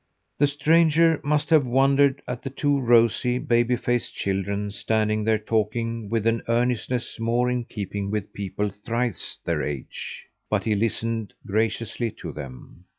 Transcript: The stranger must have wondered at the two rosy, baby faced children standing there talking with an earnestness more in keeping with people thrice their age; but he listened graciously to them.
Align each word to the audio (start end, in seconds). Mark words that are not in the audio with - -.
The 0.39 0.47
stranger 0.47 1.21
must 1.23 1.51
have 1.51 1.63
wondered 1.63 2.23
at 2.27 2.41
the 2.41 2.49
two 2.49 2.79
rosy, 2.79 3.37
baby 3.37 3.75
faced 3.75 4.15
children 4.15 4.71
standing 4.71 5.25
there 5.25 5.37
talking 5.37 6.09
with 6.09 6.25
an 6.25 6.41
earnestness 6.47 7.19
more 7.19 7.51
in 7.51 7.65
keeping 7.65 8.09
with 8.09 8.33
people 8.33 8.71
thrice 8.71 9.37
their 9.45 9.61
age; 9.61 10.25
but 10.49 10.63
he 10.63 10.73
listened 10.73 11.35
graciously 11.45 12.09
to 12.17 12.31
them. 12.31 12.85